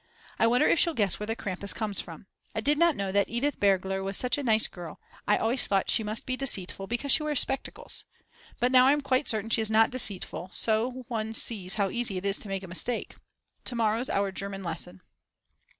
I 0.39 0.47
wonder 0.47 0.65
if 0.67 0.79
she'll 0.79 0.95
guess 0.95 1.19
where 1.19 1.27
the 1.27 1.35
Krampus 1.35 1.73
comes 1.75 2.01
from. 2.01 2.25
I 2.55 2.61
did 2.61 2.79
not 2.79 2.95
know 2.95 3.11
that 3.11 3.29
Edith 3.29 3.59
Bergler 3.59 4.01
was 4.03 4.17
such 4.17 4.35
a 4.35 4.41
nice 4.43 4.65
girl, 4.65 4.99
I 5.27 5.37
always 5.37 5.67
thought 5.67 5.91
she 5.91 6.01
must 6.01 6.25
be 6.25 6.35
deceitful 6.35 6.87
because 6.87 7.11
she 7.11 7.21
wears 7.21 7.39
spectacles. 7.39 8.03
But 8.59 8.71
now 8.71 8.87
I'm 8.87 9.01
quite 9.01 9.29
certain 9.29 9.51
she 9.51 9.61
is 9.61 9.69
not 9.69 9.91
deceitful, 9.91 10.49
so 10.53 11.03
one 11.07 11.35
sees 11.35 11.75
how 11.75 11.91
easy 11.91 12.17
it 12.17 12.25
is 12.25 12.39
to 12.39 12.47
make 12.47 12.63
a 12.63 12.67
mistake. 12.67 13.13
To 13.65 13.75
morrow's 13.75 14.09
our 14.09 14.31
German 14.31 14.63
lesson. 14.63 15.03